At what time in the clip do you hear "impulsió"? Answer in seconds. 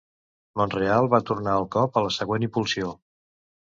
2.51-2.91